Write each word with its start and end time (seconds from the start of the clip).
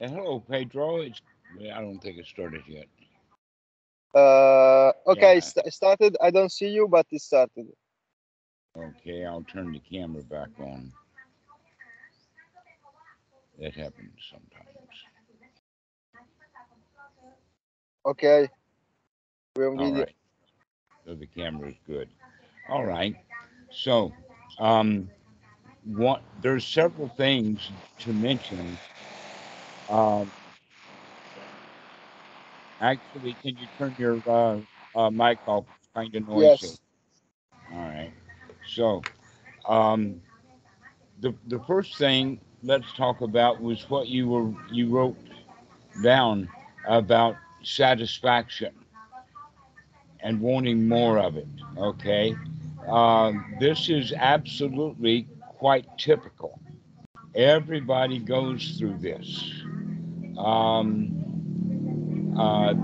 Uh, 0.00 0.08
hello, 0.08 0.40
Pedro. 0.40 1.00
It's 1.00 1.20
I 1.60 1.80
don't 1.80 2.00
think 2.00 2.18
it 2.18 2.26
started 2.26 2.62
yet. 2.66 2.86
Uh, 4.14 4.92
okay, 5.06 5.34
Yeah. 5.34 5.40
st- 5.40 5.72
started. 5.72 6.16
I 6.20 6.30
don't 6.30 6.50
see 6.50 6.68
you, 6.68 6.88
but 6.88 7.06
it 7.10 7.20
started. 7.22 7.66
Okay, 8.76 9.24
I'll 9.24 9.44
turn 9.44 9.72
the 9.72 9.78
camera 9.78 10.22
back 10.22 10.48
on. 10.58 10.92
That 13.58 13.74
happens 13.74 14.20
sometimes. 14.30 14.68
Okay. 18.04 18.48
On 19.56 19.78
All 19.78 19.92
right. 19.92 20.14
So 21.06 21.14
the 21.14 21.26
camera 21.26 21.68
is 21.68 21.76
good. 21.86 22.08
All 22.68 22.84
right. 22.84 23.14
So, 23.70 24.12
um, 24.58 25.08
what 25.84 26.22
there's 26.42 26.66
several 26.66 27.08
things 27.08 27.70
to 28.00 28.12
mention. 28.12 28.76
Um, 29.88 30.32
actually, 32.80 33.34
can 33.34 33.56
you 33.56 33.66
turn 33.78 33.94
your 33.98 34.22
uh, 34.26 34.60
uh, 34.94 35.10
mic 35.10 35.40
off? 35.46 35.64
It's 35.78 35.88
kind 35.94 36.14
of 36.14 36.26
noisy. 36.26 36.70
Yes. 36.70 36.80
All 37.72 37.78
right. 37.78 38.12
So, 38.66 39.02
um, 39.66 40.20
the 41.20 41.34
the 41.48 41.58
first 41.60 41.98
thing 41.98 42.40
let's 42.62 42.92
talk 42.94 43.20
about 43.20 43.60
was 43.60 43.88
what 43.88 44.08
you 44.08 44.28
were 44.28 44.52
you 44.70 44.88
wrote 44.88 45.16
down 46.02 46.48
about 46.86 47.36
satisfaction 47.62 48.74
and 50.20 50.40
wanting 50.40 50.88
more 50.88 51.18
of 51.18 51.36
it. 51.36 51.48
Okay. 51.76 52.34
Um, 52.86 53.56
this 53.60 53.88
is 53.88 54.12
absolutely 54.16 55.28
quite 55.48 55.86
typical. 55.98 56.60
Everybody 57.34 58.18
goes 58.18 58.76
through 58.78 58.98
this. 58.98 59.62
Um, 60.38 62.34
uh, 62.36 62.74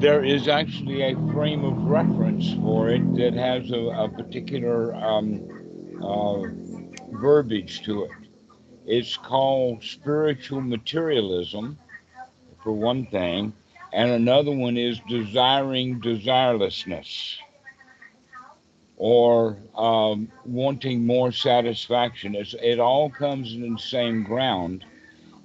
there 0.00 0.24
is 0.24 0.48
actually 0.48 1.02
a 1.02 1.14
frame 1.32 1.64
of 1.64 1.84
reference 1.84 2.52
for 2.54 2.88
it 2.90 3.14
that 3.16 3.34
has 3.34 3.70
a, 3.70 3.78
a 3.78 4.08
particular 4.08 4.94
um, 4.94 5.42
uh, 6.02 6.42
verbiage 7.12 7.82
to 7.84 8.04
it. 8.04 8.10
It's 8.86 9.16
called 9.16 9.82
spiritual 9.82 10.60
materialism, 10.60 11.78
for 12.62 12.72
one 12.72 13.06
thing, 13.06 13.52
and 13.92 14.10
another 14.10 14.50
one 14.50 14.76
is 14.76 15.00
desiring 15.08 16.00
desirelessness 16.00 17.36
or 18.96 19.58
um, 19.76 20.30
wanting 20.44 21.04
more 21.06 21.30
satisfaction. 21.30 22.34
It's, 22.34 22.54
it 22.60 22.80
all 22.80 23.10
comes 23.10 23.52
in 23.54 23.74
the 23.74 23.78
same 23.78 24.24
ground. 24.24 24.84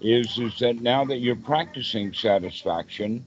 Is 0.02 0.38
is 0.40 0.58
that 0.60 0.82
now 0.82 1.06
that 1.06 1.18
you're 1.18 1.36
practicing 1.36 2.14
satisfaction, 2.14 3.24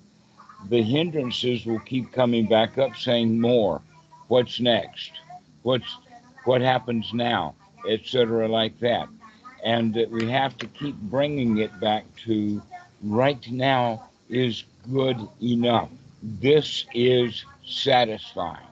the 0.68 0.82
hindrances 0.82 1.66
will 1.66 1.78
keep 1.80 2.12
coming 2.12 2.46
back 2.48 2.78
up, 2.78 2.96
saying 2.96 3.40
more. 3.40 3.80
What's 4.28 4.60
next? 4.60 5.12
What's 5.62 5.86
what 6.44 6.60
happens 6.60 7.12
now, 7.14 7.54
etc., 7.88 8.48
like 8.48 8.78
that, 8.80 9.08
and 9.64 9.94
that 9.94 10.10
we 10.10 10.28
have 10.30 10.56
to 10.58 10.66
keep 10.66 10.96
bringing 10.96 11.58
it 11.58 11.78
back 11.80 12.04
to 12.24 12.60
right 13.02 13.50
now 13.50 14.08
is 14.28 14.64
good 14.92 15.16
enough. 15.42 15.90
This 16.22 16.86
is 16.94 17.44
satisfying. 17.64 18.66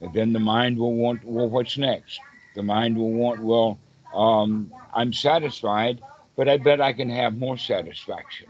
And 0.00 0.12
then 0.12 0.32
the 0.32 0.40
mind 0.40 0.78
will 0.78 0.94
want, 0.94 1.24
well, 1.24 1.48
what's 1.48 1.78
next? 1.78 2.18
The 2.54 2.62
mind 2.62 2.96
will 2.96 3.12
want, 3.12 3.40
well, 3.40 3.78
um, 4.12 4.72
I'm 4.92 5.12
satisfied, 5.12 6.00
but 6.36 6.48
I 6.48 6.56
bet 6.56 6.80
I 6.80 6.92
can 6.92 7.10
have 7.10 7.36
more 7.36 7.58
satisfaction. 7.58 8.48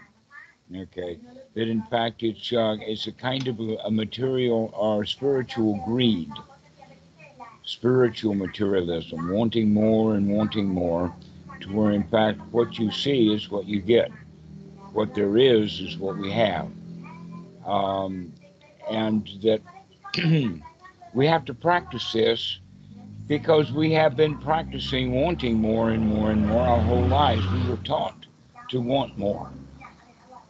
Okay, 0.74 1.18
that 1.54 1.68
in 1.68 1.82
fact 1.90 2.22
it's 2.22 2.52
uh, 2.52 2.76
it's 2.80 3.06
a 3.06 3.12
kind 3.12 3.46
of 3.46 3.60
a, 3.60 3.76
a 3.84 3.90
material 3.90 4.72
or 4.74 5.04
spiritual 5.04 5.82
greed, 5.84 6.30
spiritual 7.64 8.34
materialism, 8.34 9.30
wanting 9.30 9.74
more 9.74 10.14
and 10.14 10.28
wanting 10.28 10.68
more, 10.68 11.14
to 11.60 11.72
where 11.72 11.90
in 11.90 12.04
fact 12.04 12.40
what 12.52 12.78
you 12.78 12.90
see 12.90 13.34
is 13.34 13.50
what 13.50 13.66
you 13.66 13.82
get, 13.82 14.10
what 14.92 15.14
there 15.14 15.36
is 15.36 15.80
is 15.80 15.98
what 15.98 16.16
we 16.16 16.30
have, 16.30 16.68
um, 17.66 18.32
and 18.90 19.28
that 19.42 19.60
we 21.14 21.26
have 21.26 21.44
to 21.44 21.52
practice 21.52 22.12
this 22.12 22.60
because 23.28 23.72
we 23.72 23.92
have 23.92 24.16
been 24.16 24.38
practicing 24.38 25.12
wanting 25.12 25.54
more 25.54 25.90
and 25.90 26.06
more 26.06 26.30
and 26.30 26.46
more 26.46 26.62
our 26.62 26.80
whole 26.80 27.06
lives. 27.06 27.46
We 27.46 27.68
were 27.68 27.76
taught 27.78 28.26
to 28.70 28.80
want 28.80 29.16
more. 29.18 29.50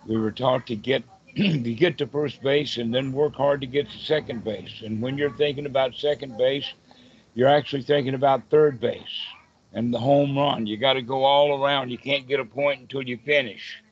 We 0.07 0.17
were 0.19 0.33
taught 0.33 0.67
to 0.69 0.77
get 0.77 1.05
to 1.37 1.75
get 1.75 1.99
to 1.99 2.07
first 2.07 2.43
base 2.43 2.77
and 2.77 2.95
then 2.95 3.13
work 3.13 3.35
hard 3.35 3.61
to 3.63 3.67
get 3.67 3.91
to 3.91 3.99
second 3.99 4.45
base. 4.45 4.83
And 4.85 5.01
when 5.01 5.17
you're 5.17 5.37
thinking 5.37 5.67
about 5.67 5.95
second 5.95 6.37
base, 6.37 6.73
you're 7.35 7.49
actually 7.49 7.83
thinking 7.83 8.15
about 8.15 8.51
third 8.51 8.81
base 8.81 9.21
and 9.73 9.93
the 9.93 9.99
home 9.99 10.37
run. 10.37 10.67
You 10.67 10.77
got 10.77 10.95
to 10.95 11.03
go 11.03 11.25
all 11.25 11.63
around. 11.63 11.91
You 11.91 11.99
can't 11.99 12.29
get 12.29 12.41
a 12.41 12.45
point 12.45 12.81
until 12.81 13.03
you 13.03 13.19
finish. 13.25 13.83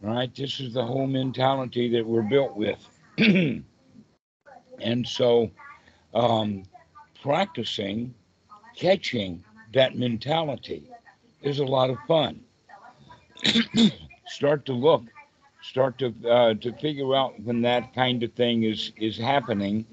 Right? 0.00 0.34
This 0.34 0.60
is 0.60 0.72
the 0.74 0.84
whole 0.84 1.06
mentality 1.06 1.90
that 1.90 2.06
we're 2.06 2.22
built 2.22 2.56
with. 2.56 2.78
and 3.18 3.64
so 5.06 5.50
um, 6.14 6.62
practicing 7.22 8.14
catching 8.76 9.42
that 9.74 9.96
mentality 9.96 10.84
is 11.42 11.58
a 11.58 11.64
lot 11.64 11.90
of 11.90 11.98
fun. 12.06 12.40
start 14.26 14.64
to 14.66 14.72
look, 14.72 15.02
start 15.62 15.98
to 15.98 16.14
uh, 16.28 16.54
to 16.54 16.72
figure 16.74 17.14
out 17.14 17.40
when 17.40 17.62
that 17.62 17.94
kind 17.94 18.22
of 18.22 18.32
thing 18.32 18.64
is 18.64 18.92
is 18.96 19.16
happening, 19.16 19.84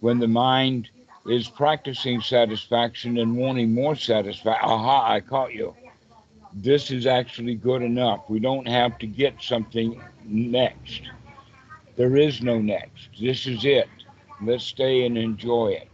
when 0.00 0.18
the 0.18 0.28
mind 0.28 0.88
is 1.26 1.48
practicing 1.48 2.20
satisfaction 2.20 3.18
and 3.18 3.36
wanting 3.36 3.72
more 3.72 3.94
satisfaction. 3.94 4.68
Aha! 4.68 5.12
I 5.12 5.20
caught 5.20 5.52
you. 5.52 5.74
This 6.54 6.90
is 6.90 7.06
actually 7.06 7.54
good 7.54 7.82
enough. 7.82 8.24
We 8.28 8.40
don't 8.40 8.66
have 8.66 8.98
to 8.98 9.06
get 9.06 9.34
something 9.42 10.02
next. 10.24 11.02
There 11.96 12.16
is 12.16 12.40
no 12.40 12.58
next. 12.60 13.10
This 13.20 13.46
is 13.46 13.64
it. 13.64 13.88
Let's 14.40 14.64
stay 14.64 15.04
and 15.04 15.18
enjoy 15.18 15.68
it. 15.68 15.90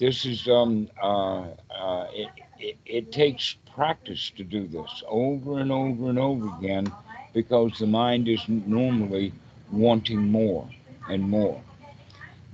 This 0.00 0.24
is 0.24 0.48
um 0.48 0.88
uh, 1.02 1.42
uh 1.70 2.06
it, 2.12 2.28
it, 2.58 2.76
it 2.86 3.12
takes 3.12 3.56
practice 3.74 4.32
to 4.36 4.44
do 4.44 4.66
this 4.66 5.02
over 5.06 5.58
and 5.58 5.70
over 5.70 6.08
and 6.08 6.18
over 6.18 6.48
again 6.58 6.90
because 7.34 7.78
the 7.78 7.86
mind 7.86 8.26
is 8.26 8.40
normally 8.48 9.32
wanting 9.70 10.30
more 10.30 10.66
and 11.10 11.22
more. 11.22 11.60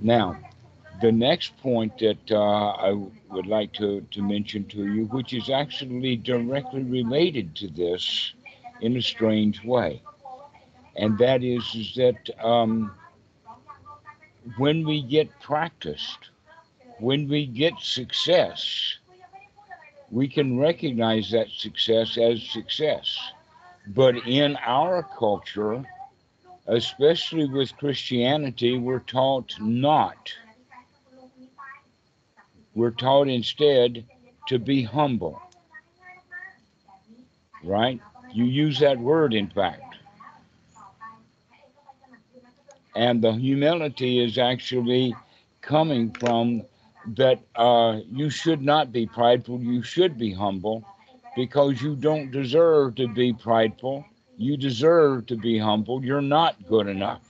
Now, 0.01 0.37
the 1.01 1.11
next 1.11 1.57
point 1.57 1.97
that 1.99 2.31
uh, 2.31 2.71
I 2.71 2.91
would 3.31 3.47
like 3.47 3.71
to, 3.73 4.01
to 4.11 4.21
mention 4.21 4.65
to 4.65 4.85
you, 4.93 5.05
which 5.05 5.33
is 5.33 5.49
actually 5.49 6.17
directly 6.17 6.83
related 6.83 7.55
to 7.57 7.67
this 7.67 8.33
in 8.81 8.97
a 8.97 9.01
strange 9.01 9.63
way, 9.63 10.01
and 10.95 11.17
that 11.17 11.43
is, 11.43 11.63
is 11.75 11.95
that 11.95 12.29
um, 12.43 12.91
when 14.57 14.85
we 14.85 15.01
get 15.01 15.27
practiced, 15.39 16.29
when 16.99 17.27
we 17.27 17.45
get 17.45 17.73
success, 17.79 18.97
we 20.09 20.27
can 20.27 20.59
recognize 20.59 21.31
that 21.31 21.49
success 21.49 22.17
as 22.17 22.41
success. 22.43 23.17
But 23.87 24.15
in 24.27 24.57
our 24.65 25.03
culture, 25.17 25.83
especially 26.67 27.45
with 27.45 27.75
Christianity, 27.77 28.77
we're 28.77 28.99
taught 28.99 29.55
not. 29.59 30.33
We're 32.73 32.91
taught 32.91 33.27
instead 33.27 34.05
to 34.47 34.59
be 34.59 34.83
humble. 34.83 35.41
Right? 37.63 37.99
You 38.33 38.45
use 38.45 38.79
that 38.79 38.99
word, 38.99 39.33
in 39.33 39.49
fact. 39.49 39.95
And 42.95 43.21
the 43.21 43.33
humility 43.33 44.23
is 44.23 44.37
actually 44.37 45.15
coming 45.61 46.11
from 46.11 46.63
that 47.15 47.39
uh, 47.55 47.99
you 48.11 48.29
should 48.29 48.61
not 48.61 48.91
be 48.91 49.05
prideful, 49.05 49.59
you 49.59 49.81
should 49.81 50.17
be 50.17 50.33
humble 50.33 50.83
because 51.35 51.81
you 51.81 51.95
don't 51.95 52.31
deserve 52.31 52.95
to 52.95 53.07
be 53.07 53.31
prideful. 53.33 54.05
You 54.37 54.57
deserve 54.57 55.27
to 55.27 55.35
be 55.35 55.57
humble. 55.57 56.03
You're 56.03 56.21
not 56.21 56.55
good 56.67 56.87
enough. 56.87 57.21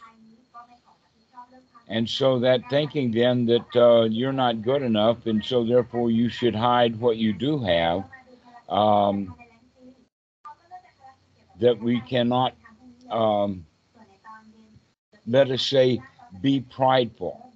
And 1.90 2.10
so 2.10 2.40
that 2.40 2.62
thinking 2.70 3.12
then 3.12 3.46
that 3.46 3.76
uh, 3.76 4.04
you're 4.04 4.34
not 4.34 4.62
good 4.62 4.82
enough, 4.82 5.26
and 5.26 5.44
so 5.44 5.64
therefore 5.64 6.12
you 6.12 6.28
should 6.28 6.56
hide 6.56 7.00
what 7.00 7.16
you 7.16 7.32
do 7.32 7.60
have, 7.60 8.04
um, 8.68 9.34
that 11.60 11.80
we 11.80 12.02
cannot, 12.02 12.56
um, 13.10 13.66
let 15.26 15.50
us 15.50 15.64
say, 15.64 16.02
be 16.42 16.60
prideful. 16.60 17.47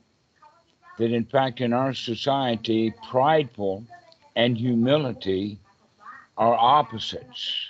That 0.98 1.12
in 1.12 1.26
fact, 1.26 1.62
in 1.62 1.74
our 1.74 1.94
society, 1.94 2.94
prideful 3.10 3.86
and 4.36 4.58
humility 4.58 5.60
are 6.38 6.56
opposites. 6.56 7.70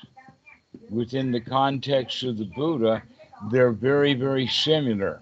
within 0.89 1.31
the 1.31 1.39
context 1.39 2.23
of 2.23 2.38
the 2.38 2.45
Buddha, 2.45 3.01
they're 3.50 3.71
very, 3.71 4.13
very 4.13 4.47
similar. 4.47 5.21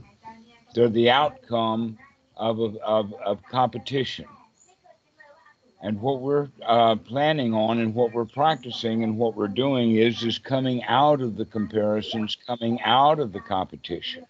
They're 0.74 0.90
the 0.90 1.10
outcome 1.10 1.98
of, 2.38 2.60
of, 2.60 3.14
of, 3.26 3.44
competition. 3.44 4.26
And 5.82 6.02
what 6.02 6.22
we're 6.22 6.50
uh, 6.66 6.96
planning 6.96 7.54
on 7.54 7.80
and 7.80 7.94
what 7.94 8.14
we're 8.14 8.26
practicing 8.26 9.04
and 9.04 9.18
what 9.18 9.36
we're 9.36 9.48
doing 9.48 9.96
is 9.96 10.24
is 10.24 10.38
coming 10.38 10.84
out 10.84 11.22
of 11.22 11.38
the 11.38 11.46
comparisons, 11.46 12.36
coming 12.36 12.82
out 12.82 13.20
of 13.20 13.32
the 13.32 13.40
competition. 13.40 14.26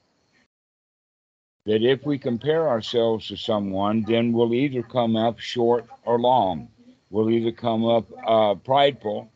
That 1.65 1.83
if 1.83 2.06
we 2.06 2.17
compare 2.17 2.69
ourselves 2.69 3.27
to 3.27 3.38
someone, 3.38 4.03
then 4.07 4.33
we'll 4.33 4.53
either 4.53 4.83
come 4.83 5.15
up 5.15 5.39
short 5.39 5.85
or 6.06 6.19
long. 6.19 6.69
We'll 7.09 7.29
either 7.29 7.51
come 7.51 7.85
up 7.85 8.07
uh, 8.27 8.56
prideful 8.56 9.29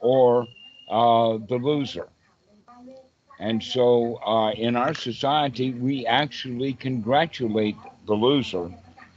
or 0.00 0.46
uh, 0.90 1.38
the 1.48 1.56
loser. 1.62 2.08
And 3.40 3.62
so 3.62 4.16
uh, 4.24 4.52
in 4.52 4.76
our 4.76 4.94
society, 4.94 5.72
we 5.72 6.06
actually 6.06 6.74
congratulate 6.74 7.76
the 8.06 8.14
loser. 8.14 8.70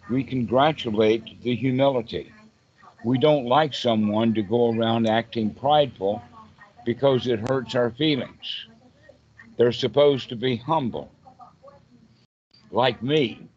We 0.10 0.24
congratulate 0.24 1.42
the 1.44 1.56
humility. 1.56 2.32
We 3.06 3.20
don't 3.20 3.46
like 3.46 3.74
someone 3.74 4.34
to 4.36 4.44
go 4.44 4.74
around 4.74 5.08
acting 5.08 5.54
prideful 5.54 6.22
because 6.86 7.28
it 7.28 7.40
hurts 7.40 7.76
our 7.76 7.92
feelings. 7.92 8.68
They're 9.58 9.72
supposed 9.74 10.30
to 10.30 10.38
be 10.38 10.58
humble, 10.58 11.12
like 12.76 13.02
me, 13.02 13.48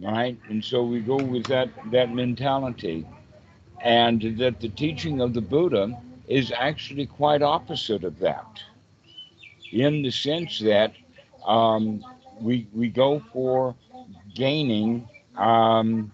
right? 0.00 0.38
And 0.48 0.64
so 0.64 0.84
we 0.84 1.00
go 1.00 1.16
with 1.16 1.44
that, 1.46 1.68
that 1.90 2.14
mentality. 2.14 3.06
And 3.82 4.38
that 4.38 4.60
the 4.60 4.70
teaching 4.70 5.20
of 5.20 5.34
the 5.34 5.42
Buddha 5.42 6.00
is 6.28 6.52
actually 6.56 7.06
quite 7.06 7.42
opposite 7.42 8.04
of 8.04 8.18
that 8.20 8.62
in 9.72 10.02
the 10.02 10.10
sense 10.10 10.60
that 10.60 10.94
um, 11.46 12.02
we 12.40 12.66
we 12.72 12.88
go 12.88 13.20
for 13.32 13.74
gaining 14.34 15.06
um, 15.36 16.12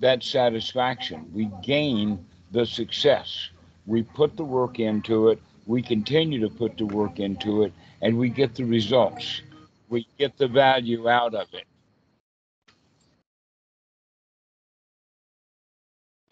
that 0.00 0.22
satisfaction. 0.22 1.30
We 1.32 1.50
gain 1.62 2.26
the 2.52 2.66
success. 2.66 3.50
We 3.86 4.02
put 4.02 4.36
the 4.36 4.44
work 4.44 4.80
into 4.80 5.28
it. 5.28 5.40
We 5.66 5.82
continue 5.82 6.40
to 6.40 6.50
put 6.50 6.76
the 6.76 6.86
work 6.86 7.20
into 7.20 7.62
it, 7.62 7.72
and 8.02 8.18
we 8.18 8.28
get 8.28 8.54
the 8.54 8.64
results. 8.64 9.40
We 9.90 10.08
get 10.18 10.36
the 10.38 10.48
value 10.48 11.08
out 11.08 11.34
of 11.34 11.48
it. 11.54 11.66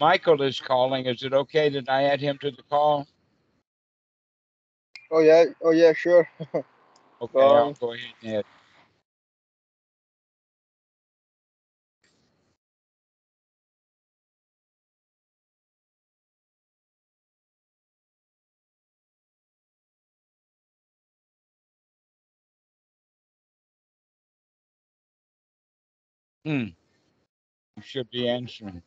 Michael 0.01 0.43
is 0.43 0.61
calling. 0.61 1.07
Is 1.07 1.23
it 1.25 1.35
okay 1.35 1.71
that 1.71 1.89
I 1.89 2.05
add 2.05 2.21
him 2.21 2.39
to 2.43 2.51
the 2.53 2.63
call? 2.71 3.07
Oh 5.11 5.21
yeah, 5.21 5.45
oh 5.63 5.73
yeah, 5.73 5.93
sure. 5.95 6.29
Okay, 7.23 7.55
I'll 7.55 7.73
Um, 7.73 7.77
go 7.81 7.93
ahead 7.95 8.15
and 8.23 8.37
add. 8.39 8.45
Hmm, 26.45 26.69
you 27.77 27.83
should 27.83 28.11
be 28.11 28.29
answering. 28.29 28.83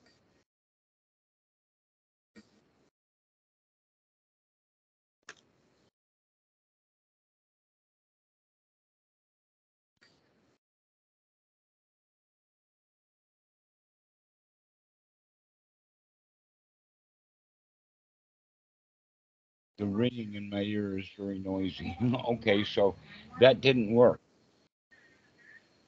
The 19.78 19.86
ringing 19.88 20.36
in 20.36 20.50
my 20.52 20.62
ear 20.62 21.00
is 21.00 21.10
very 21.18 21.40
noisy. 21.40 21.98
okay, 22.30 22.64
so 22.64 22.96
that 23.40 23.62
didn't 23.62 23.92
work. 23.92 24.22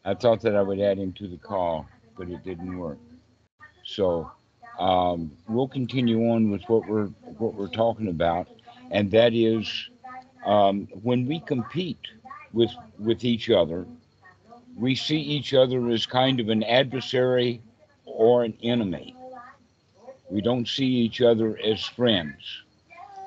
I 0.10 0.16
thought 0.16 0.42
that 0.42 0.56
I 0.56 0.64
would 0.64 0.80
add 0.80 0.98
him 0.98 1.14
to 1.14 1.28
the 1.28 1.38
call, 1.38 1.86
but 2.18 2.30
it 2.32 2.44
didn't 2.44 2.80
work. 2.80 2.98
So 3.86 4.32
um, 4.80 5.32
we'll 5.48 5.68
continue 5.68 6.32
on 6.32 6.50
with 6.50 6.64
what 6.64 6.88
we're 6.88 7.10
what 7.38 7.54
we're 7.54 7.68
talking 7.68 8.08
about, 8.08 8.48
and 8.90 9.12
that 9.12 9.36
is 9.36 9.70
um, 10.48 10.88
when 11.04 11.28
we 11.28 11.40
compete 11.42 12.00
with 12.54 12.72
with 12.98 13.24
each 13.24 13.52
other, 13.52 13.86
we 14.76 14.96
see 14.96 15.20
each 15.20 15.54
other 15.54 15.88
as 15.90 16.08
kind 16.08 16.40
of 16.40 16.50
an 16.50 16.64
adversary 16.64 17.62
or 18.06 18.44
an 18.44 18.58
enemy. 18.64 19.16
We 20.32 20.42
don't 20.42 20.68
see 20.68 20.88
each 20.88 21.22
other 21.22 21.56
as 21.64 21.86
friends. 21.86 22.64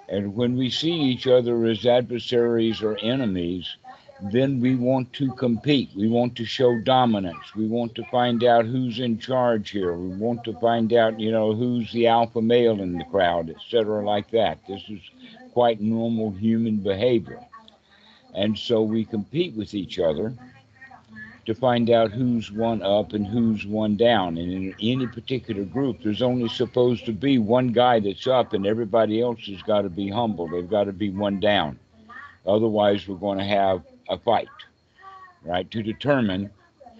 And 0.08 0.34
when 0.34 0.56
we 0.56 0.69
see 0.69 0.93
each 0.93 1.29
other 1.29 1.64
as 1.64 1.87
adversaries 1.87 2.82
or 2.82 2.99
enemies, 2.99 3.76
then 4.30 4.60
we 4.60 4.76
want 4.76 5.12
to 5.14 5.32
compete. 5.32 5.90
We 5.96 6.08
want 6.08 6.36
to 6.36 6.44
show 6.44 6.78
dominance. 6.80 7.54
We 7.56 7.66
want 7.66 7.94
to 7.96 8.04
find 8.04 8.44
out 8.44 8.66
who's 8.66 9.00
in 9.00 9.19
charge 9.19 9.70
here. 9.70 9.94
We 9.94 10.14
want 10.16 10.44
to 10.44 10.52
find 10.60 10.92
out, 10.92 11.19
you 11.19 11.32
know, 11.32 11.54
who's 11.54 11.90
the 11.92 12.06
alpha 12.06 12.40
male 12.40 12.80
in 12.80 12.98
the 12.98 13.04
crowd, 13.04 13.50
etc., 13.50 14.04
like 14.04 14.30
that. 14.30 14.58
This 14.69 14.82
is 14.88 15.00
quite 15.52 15.80
normal 15.80 16.30
human 16.30 16.76
behavior. 16.76 17.40
And 18.34 18.56
so 18.56 18.82
we 18.82 19.04
compete 19.04 19.54
with 19.54 19.74
each 19.74 19.98
other 19.98 20.32
to 21.44 21.54
find 21.54 21.90
out 21.90 22.12
who's 22.12 22.52
one 22.52 22.82
up 22.82 23.14
and 23.14 23.26
who's 23.26 23.66
one 23.66 23.96
down. 23.96 24.38
And 24.38 24.52
in 24.52 24.74
any 24.80 25.06
particular 25.08 25.64
group, 25.64 25.98
there's 26.02 26.22
only 26.22 26.48
supposed 26.48 27.04
to 27.06 27.12
be 27.12 27.38
one 27.38 27.69
guy 27.69 27.98
that's 27.98 28.26
up, 28.26 28.52
and 28.52 28.66
everybody 28.66 29.20
else 29.20 29.40
has 29.46 29.60
got 29.62 29.82
to 29.82 29.90
be 29.90 30.08
humble. 30.08 30.46
They've 30.46 30.69
got 30.69 30.84
to 30.84 30.92
be 30.92 31.10
one 31.10 31.40
down. 31.40 31.78
Otherwise, 32.46 33.08
we're 33.08 33.16
going 33.16 33.38
to 33.38 33.44
have 33.44 33.82
a 34.12 34.18
fight, 34.18 34.48
right, 35.42 35.68
to 35.70 35.82
determine 35.82 36.50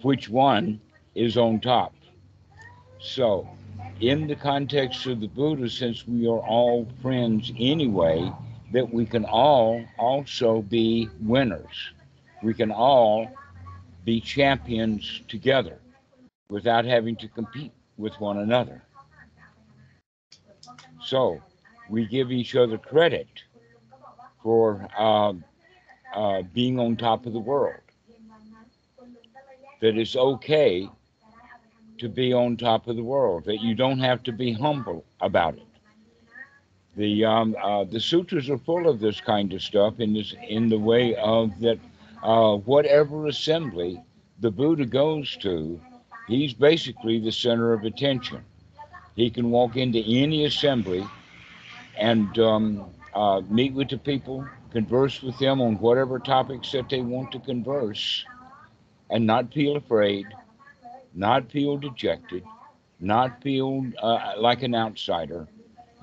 which 0.01 0.29
one 0.29 0.81
is 1.15 1.37
on 1.37 1.59
top. 1.59 1.93
So, 2.99 3.47
in 4.01 4.27
the 4.27 4.35
context 4.35 5.05
of 5.05 5.21
the 5.21 5.27
Buddha, 5.27 5.69
since 5.69 6.07
we 6.07 6.27
are 6.27 6.39
all 6.39 6.87
friends 7.01 7.51
anyway, 7.59 8.31
that 8.71 8.91
we 8.91 9.05
can 9.05 9.25
all 9.25 9.85
also 9.99 10.63
be 10.63 11.07
winners. 11.21 11.91
We 12.41 12.53
can 12.53 12.71
all 12.71 13.29
be 14.03 14.19
champions 14.19 15.21
together 15.27 15.79
without 16.49 16.83
having 16.83 17.15
to 17.17 17.27
compete 17.27 17.71
with 17.97 18.19
one 18.19 18.39
another. 18.39 18.81
So 21.05 21.39
we 21.89 22.05
give 22.07 22.31
each 22.31 22.55
other 22.55 22.77
credit 22.77 23.27
for 24.41 24.87
uh, 24.97 25.33
uh, 26.13 26.41
being 26.53 26.79
on 26.79 26.95
top 26.95 27.25
of 27.25 27.33
the 27.33 27.39
world. 27.39 27.79
That 29.81 29.97
it's 29.97 30.15
okay 30.15 30.89
to 31.97 32.09
be 32.09 32.33
on 32.33 32.57
top 32.57 32.87
of 32.87 32.95
the 32.95 33.03
world. 33.03 33.45
That 33.45 33.61
you 33.61 33.75
don't 33.75 33.99
have 33.99 34.23
to 34.23 34.31
be 34.31 34.53
humble 34.53 35.03
about 35.19 35.55
it. 35.55 35.67
The 36.95 37.25
um, 37.25 37.55
uh, 37.61 37.85
the 37.85 37.99
sutras 37.99 38.49
are 38.49 38.57
full 38.57 38.87
of 38.87 38.99
this 38.99 39.19
kind 39.19 39.51
of 39.53 39.61
stuff 39.61 39.99
in 39.99 40.13
this 40.13 40.35
in 40.47 40.69
the 40.69 40.77
way 40.77 41.15
of 41.15 41.59
that 41.59 41.79
uh, 42.21 42.57
whatever 42.57 43.27
assembly 43.27 44.01
the 44.39 44.51
Buddha 44.51 44.85
goes 44.85 45.35
to, 45.37 45.79
he's 46.27 46.53
basically 46.53 47.19
the 47.19 47.31
center 47.31 47.73
of 47.73 47.83
attention. 47.83 48.43
He 49.15 49.29
can 49.29 49.51
walk 49.51 49.75
into 49.75 49.99
any 49.99 50.45
assembly 50.45 51.05
and 51.97 52.37
um, 52.39 52.85
uh, 53.13 53.41
meet 53.49 53.73
with 53.73 53.89
the 53.89 53.97
people, 53.97 54.47
converse 54.73 55.21
with 55.23 55.39
them 55.39 55.61
on 55.61 55.75
whatever 55.79 56.19
topics 56.19 56.71
that 56.73 56.89
they 56.89 57.01
want 57.01 57.31
to 57.33 57.39
converse, 57.39 58.25
and 59.09 59.25
not 59.27 59.53
feel 59.53 59.77
afraid, 59.77 60.27
not 61.13 61.51
feel 61.51 61.77
dejected, 61.77 62.43
not 62.99 63.41
feel 63.41 63.85
uh, 64.01 64.33
like 64.37 64.63
an 64.63 64.75
outsider. 64.75 65.47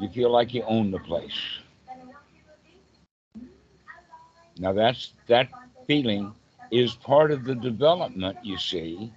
You 0.01 0.09
feel 0.11 0.31
like 0.31 0.55
you 0.55 0.63
own 0.65 0.91
the 0.93 1.01
place. 1.01 1.41
Now 4.59 4.73
that's 4.73 5.15
that 5.29 5.49
feeling 5.87 6.35
is 6.71 6.95
part 6.95 7.33
of 7.33 7.45
the 7.45 7.55
development, 7.55 8.39
you 8.45 8.59
see, 8.59 9.13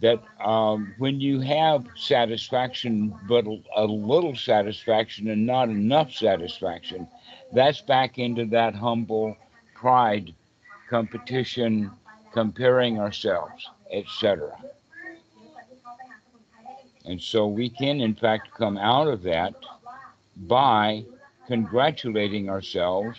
that 0.00 0.20
um, 0.44 0.94
when 0.98 1.20
you 1.20 1.40
have 1.40 1.86
satisfaction, 1.96 3.14
but 3.28 3.46
a 3.76 3.84
little 3.84 4.34
satisfaction 4.36 5.28
and 5.28 5.46
not 5.46 5.68
enough 5.70 6.12
satisfaction, 6.12 7.08
that's 7.52 7.80
back 7.80 8.18
into 8.18 8.46
that 8.46 8.74
humble 8.74 9.36
pride, 9.74 10.34
competition, 10.88 11.90
comparing 12.32 12.98
ourselves, 12.98 13.68
etc. 13.90 14.56
And 17.04 17.20
so 17.20 17.46
we 17.46 17.68
can, 17.68 18.00
in 18.00 18.14
fact, 18.14 18.54
come 18.56 18.78
out 18.78 19.08
of 19.08 19.22
that 19.22 19.54
by 20.36 21.04
congratulating 21.46 22.48
ourselves 22.48 23.18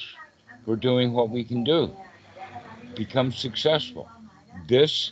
for 0.66 0.76
doing 0.76 1.12
what 1.12 1.30
we 1.30 1.44
can 1.44 1.64
do, 1.64 1.96
become 2.96 3.32
successful. 3.32 4.10
This 4.68 5.12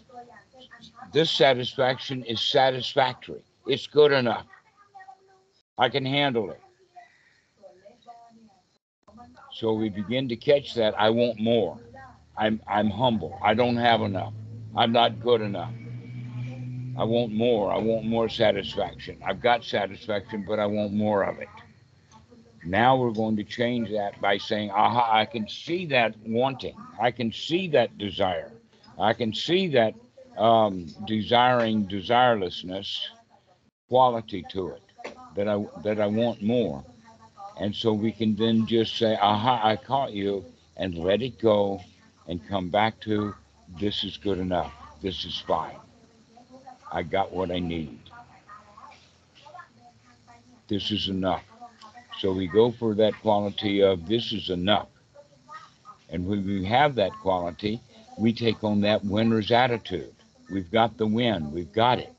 this 1.14 1.30
satisfaction 1.30 2.24
is 2.24 2.40
satisfactory. 2.40 3.44
It's 3.68 3.86
good 3.86 4.14
enough. 4.14 4.46
I 5.78 5.90
can 5.90 6.06
handle 6.06 6.52
it. 6.52 6.62
So 9.62 9.74
we 9.74 9.90
begin 9.90 10.28
to 10.30 10.36
catch 10.36 10.74
that 10.74 11.00
I 11.00 11.12
want 11.12 11.40
more. 11.40 11.78
I'm 12.36 12.60
I'm 12.68 12.90
humble. 12.90 13.38
I 13.44 13.54
don't 13.54 13.78
have 13.78 14.02
enough. 14.02 14.34
I'm 14.76 14.92
not 14.92 15.20
good 15.20 15.40
enough. 15.40 15.72
I 16.98 17.04
want 17.04 17.32
more. 17.32 17.72
I 17.72 17.78
want 17.78 18.06
more 18.06 18.28
satisfaction. 18.28 19.20
I've 19.24 19.40
got 19.40 19.64
satisfaction, 19.64 20.46
but 20.48 20.58
I 20.58 20.66
want 20.66 20.94
more 20.94 21.22
of 21.26 21.38
it. 21.38 21.48
Now 22.66 22.96
we're 22.98 23.12
going 23.12 23.36
to 23.36 23.44
change 23.44 23.92
that 23.92 24.20
by 24.20 24.40
saying, 24.40 24.72
aha, 24.72 25.08
I 25.16 25.26
can 25.26 25.48
see 25.48 25.86
that 25.88 26.16
wanting. 26.26 26.76
I 27.00 27.12
can 27.12 27.32
see 27.32 27.68
that 27.68 28.00
desire. 28.00 28.52
I 28.98 29.14
can 29.14 29.32
see 29.32 29.68
that 29.70 29.94
um, 30.40 30.88
desiring 31.06 31.86
desirelessness 31.86 32.98
quality 33.90 34.44
to 34.54 34.70
it 34.70 34.82
that 35.36 35.48
I 35.48 35.64
that 35.84 36.02
I 36.02 36.08
want 36.08 36.42
more. 36.42 36.84
And 37.62 37.76
so 37.76 37.94
we 37.94 38.12
can 38.12 38.36
then 38.36 38.66
just 38.66 38.98
say, 38.98 39.16
aha, 39.22 39.62
I 39.64 39.76
caught 39.76 40.14
you 40.14 40.44
and 40.78 40.98
let 40.98 41.22
it 41.22 41.40
go 41.40 41.80
and 42.28 42.42
come 42.50 42.70
back 42.70 43.00
to 43.02 43.36
this 43.80 44.04
is 44.04 44.18
good 44.18 44.40
enough. 44.40 44.74
This 45.04 45.26
is 45.26 45.44
fine. 45.46 45.78
I 46.92 47.04
got 47.04 47.32
what 47.32 47.52
I 47.52 47.60
need. 47.60 48.00
This 50.70 50.90
is 50.90 51.08
enough. 51.08 51.44
So 52.18 52.34
we 52.34 52.48
go 52.48 52.72
for 52.72 52.96
that 52.96 53.14
quality 53.22 53.84
of 53.84 54.08
this 54.08 54.34
is 54.34 54.50
enough. 54.50 54.88
And 56.10 56.26
when 56.26 56.44
we 56.44 56.66
have 56.66 56.96
that 56.96 57.12
quality, 57.22 57.80
we 58.18 58.34
take 58.34 58.64
on 58.64 58.82
that 58.82 59.06
winner's 59.06 59.52
attitude. 59.52 60.16
We've 60.50 60.72
got 60.72 60.98
the 60.98 61.06
win, 61.06 61.52
we've 61.52 61.72
got 61.72 62.00
it. 62.00 62.16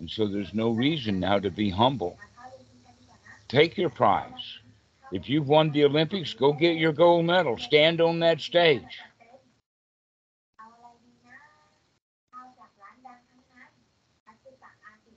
And 0.00 0.08
so 0.10 0.26
there's 0.26 0.54
no 0.54 0.70
reason 0.70 1.20
now 1.20 1.38
to 1.38 1.50
be 1.50 1.68
humble. 1.68 2.18
Take 3.48 3.76
your 3.76 3.90
prize. 3.90 4.58
If 5.12 5.28
you've 5.28 5.48
won 5.48 5.70
the 5.70 5.84
Olympics, 5.84 6.34
go 6.34 6.52
get 6.52 6.76
your 6.76 6.92
gold 6.92 7.26
medal. 7.26 7.56
Stand 7.58 8.00
on 8.00 8.18
that 8.20 8.40
stage. 8.40 8.82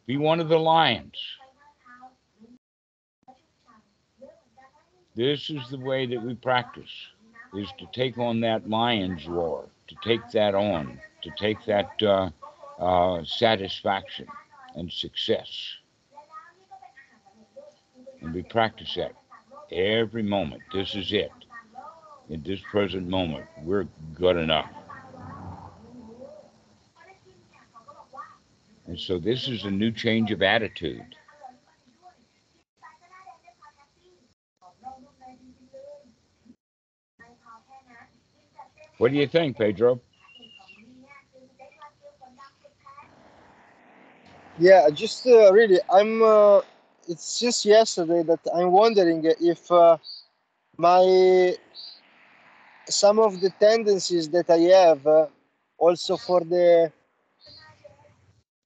Be 0.06 0.18
one 0.18 0.40
of 0.40 0.50
the 0.50 0.60
lions. 0.60 1.16
This 5.16 5.50
is 5.50 5.70
the 5.70 5.80
way 5.80 6.06
that 6.06 6.22
we 6.22 6.36
practice, 6.36 6.90
is 7.54 7.68
to 7.78 7.88
take 7.94 8.18
on 8.18 8.40
that 8.42 8.70
lion's 8.70 9.28
roar, 9.28 9.66
to 9.88 9.96
take 10.04 10.22
that 10.32 10.56
on, 10.56 11.00
to 11.24 11.32
take 11.38 11.64
that 11.66 11.92
uh, 12.02 12.30
uh, 12.80 13.24
satisfaction 13.26 14.28
and 14.76 14.92
success. 14.92 15.50
And 18.22 18.34
we 18.34 18.44
practice 18.44 18.96
that 18.96 19.14
every 19.72 20.24
moment. 20.24 20.62
This 20.74 20.96
is 20.96 21.12
it. 21.14 21.32
In 22.30 22.44
this 22.44 22.60
present 22.72 23.08
moment, 23.08 23.46
we're 23.64 23.88
good 24.16 24.38
enough. 24.38 24.70
And 28.88 29.00
so 29.00 29.20
this 29.20 29.48
is 29.48 29.66
a 29.66 29.72
new 29.72 29.92
change 29.92 30.32
of 30.32 30.42
attitude. 30.42 31.16
What 38.98 39.12
do 39.12 39.18
you 39.18 39.28
think, 39.28 39.58
Pedro? 39.58 40.02
Yeah, 44.60 44.90
just 44.90 45.26
uh, 45.28 45.52
really, 45.54 45.80
I'm. 45.92 46.22
Uh, 46.22 46.62
it's 47.10 47.40
just 47.40 47.66
yesterday 47.66 48.22
that 48.24 48.40
I'm 48.56 48.72
wondering 48.72 49.24
if 49.26 49.72
uh, 49.72 49.98
my 50.78 51.56
some 52.88 53.20
of 53.20 53.42
the 53.42 53.50
tendencies 53.60 54.30
that 54.30 54.50
I 54.50 54.60
have, 54.78 55.06
uh, 55.06 55.26
also 55.78 56.18
for 56.18 56.42
the 56.42 56.92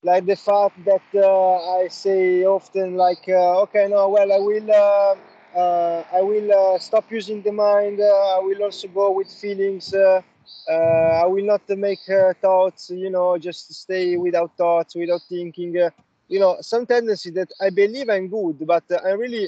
like 0.04 0.26
the 0.26 0.36
fact 0.36 0.84
that 0.84 1.08
uh, 1.16 1.80
I 1.80 1.88
say 1.88 2.44
often 2.44 2.96
like, 2.98 3.24
uh, 3.30 3.62
okay, 3.62 3.88
no, 3.88 4.10
well, 4.10 4.34
I 4.34 4.40
will, 4.40 4.70
uh, 4.70 5.16
uh 5.58 6.04
I 6.12 6.22
will 6.22 6.80
stop 6.80 7.10
using 7.10 7.42
the 7.42 7.54
mind. 7.54 8.02
I 8.02 8.40
will 8.44 8.64
also 8.64 8.88
go 8.90 9.12
with 9.12 9.32
feelings. 9.32 9.94
I 9.94 11.26
will 11.26 11.46
not 11.46 11.62
make 11.70 12.04
thoughts. 12.42 12.90
You 12.90 13.10
know, 13.10 13.38
just 13.38 13.74
stay 13.74 14.18
without 14.18 14.58
thoughts, 14.58 14.96
without 14.96 15.22
thinking. 15.30 15.90
You 16.34 16.40
know, 16.42 16.58
some 16.62 16.86
tendency 16.86 17.32
that 17.32 17.50
I 17.62 17.70
believe 17.70 18.10
I'm 18.10 18.28
good, 18.30 18.58
but 18.68 18.84
I'm 19.06 19.20
really 19.20 19.48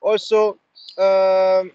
also 0.00 0.58
um, 0.98 1.72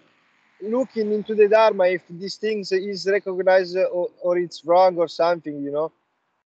looking 0.62 1.12
into 1.12 1.34
the 1.34 1.48
dharma 1.48 1.86
if 1.86 2.02
these 2.08 2.36
things 2.36 2.72
is 2.72 3.06
recognized 3.10 3.76
or, 3.78 4.08
or 4.22 4.38
it's 4.38 4.64
wrong 4.64 4.96
or 4.98 5.08
something. 5.08 5.62
You 5.62 5.72
know 5.72 5.92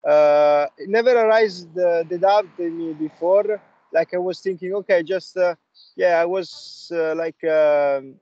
uh, 0.08 0.66
it 0.78 0.88
never 0.88 1.12
arised 1.12 1.74
the, 1.74 2.04
the 2.08 2.18
doubt 2.18 2.46
in 2.58 2.78
me 2.78 2.92
before. 2.94 3.60
Like 3.92 4.14
I 4.14 4.18
was 4.18 4.40
thinking, 4.40 4.74
okay, 4.74 5.02
just 5.02 5.36
uh, 5.36 5.54
yeah, 5.96 6.20
I 6.20 6.24
was 6.26 6.90
uh, 6.94 7.14
like 7.16 7.42
um, 7.44 8.14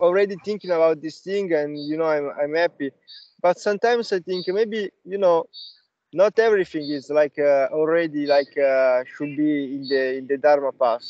already 0.00 0.36
thinking 0.44 0.70
about 0.70 1.00
this 1.00 1.20
thing, 1.20 1.52
and 1.52 1.76
you 1.78 1.96
know, 1.96 2.04
I'm 2.06 2.30
I'm 2.40 2.54
happy. 2.54 2.90
But 3.40 3.58
sometimes 3.58 4.12
I 4.12 4.20
think 4.20 4.46
maybe 4.48 4.90
you 5.04 5.18
know, 5.18 5.46
not 6.12 6.38
everything 6.38 6.88
is 6.90 7.10
like 7.10 7.38
uh, 7.38 7.68
already 7.72 8.26
like 8.26 8.56
uh, 8.58 9.04
should 9.04 9.36
be 9.36 9.74
in 9.76 9.82
the 9.88 10.16
in 10.18 10.26
the 10.26 10.36
dharma 10.38 10.72
path. 10.72 11.04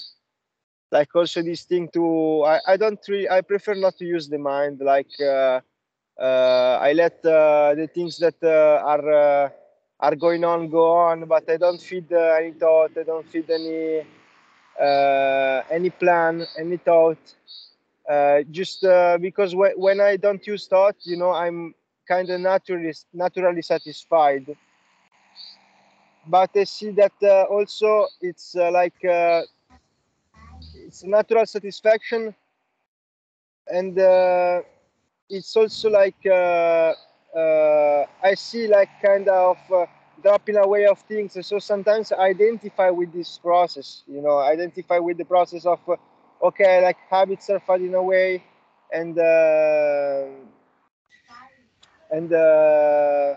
Like 0.90 1.14
also 1.14 1.42
this 1.42 1.64
thing 1.64 1.88
to 1.94 2.44
I, 2.44 2.60
I 2.68 2.76
don't 2.76 3.00
really 3.08 3.28
I 3.28 3.40
prefer 3.42 3.74
not 3.74 3.96
to 3.98 4.04
use 4.04 4.28
the 4.28 4.38
mind. 4.38 4.80
Like 4.80 5.10
uh, 5.20 5.60
I 6.80 6.92
let 6.92 7.22
the 7.22 7.88
things 7.94 8.18
that 8.18 8.42
are 8.42 9.52
are 10.00 10.16
going 10.16 10.44
on 10.44 10.68
go 10.68 10.92
on, 10.92 11.24
but 11.26 11.48
I 11.50 11.56
don't 11.56 11.80
feed 11.80 12.12
uh, 12.12 12.36
any 12.40 12.52
thought. 12.52 12.90
I 12.98 13.02
don't 13.04 13.26
feed 13.28 13.48
any 13.50 14.00
uh, 14.80 15.62
any 15.70 15.90
plan, 15.90 16.46
any 16.58 16.76
thought. 16.76 17.18
Uh, 18.08 18.42
just 18.50 18.84
uh, 18.84 19.18
because 19.20 19.52
wh- 19.52 19.76
when 19.78 20.00
I 20.00 20.16
don't 20.16 20.44
use 20.46 20.66
thought, 20.66 20.96
you 21.02 21.16
know, 21.16 21.30
I'm 21.32 21.74
kind 22.08 22.28
of 22.30 22.40
naturally 22.40 22.92
naturally 23.12 23.62
satisfied. 23.62 24.46
But 26.26 26.50
I 26.56 26.64
see 26.64 26.90
that 26.92 27.12
uh, 27.22 27.44
also 27.50 28.06
it's 28.20 28.56
uh, 28.56 28.70
like 28.70 28.94
it's 30.74 31.04
natural 31.04 31.46
satisfaction, 31.46 32.34
and 33.68 33.98
it's 35.28 35.56
also 35.56 35.90
like 35.90 36.24
uh, 37.34 38.04
I 38.22 38.34
see 38.34 38.66
like 38.68 38.88
kind 39.02 39.28
of 39.28 39.56
uh, 39.72 39.86
dropping 40.22 40.56
away 40.56 40.86
of 40.86 40.98
things. 41.00 41.36
So 41.46 41.58
sometimes 41.58 42.12
I 42.12 42.28
identify 42.30 42.90
with 42.90 43.12
this 43.12 43.38
process, 43.38 44.02
you 44.06 44.20
know, 44.20 44.38
identify 44.38 44.98
with 44.98 45.16
the 45.18 45.24
process 45.24 45.64
of, 45.66 45.80
uh, 45.88 45.96
okay, 46.42 46.82
like 46.82 46.96
habits 47.08 47.48
are 47.50 47.60
fading 47.60 47.94
away 47.94 48.42
and, 48.92 49.18
uh, 49.18 50.26
and, 52.10 52.32
uh, 52.32 53.34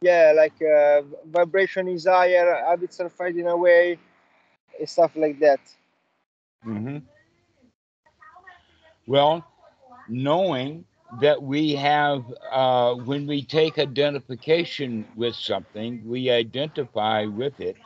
yeah, 0.00 0.32
like 0.34 0.54
uh, 0.62 1.02
vibration 1.26 1.88
is 1.88 2.06
higher, 2.06 2.64
habits 2.66 3.00
are 3.00 3.10
fading 3.10 3.46
away, 3.46 3.98
stuff 4.84 5.12
like 5.14 5.38
that. 5.40 5.60
Mm-hmm. 6.66 6.98
Well, 9.06 9.44
knowing 10.08 10.84
that 11.20 11.42
we 11.42 11.74
have 11.74 12.24
uh, 12.50 12.94
when 12.94 13.26
we 13.26 13.42
take 13.42 13.78
identification 13.78 15.06
with 15.16 15.34
something, 15.34 16.02
we 16.06 16.30
identify 16.30 17.26
with 17.26 17.60
it, 17.60 17.76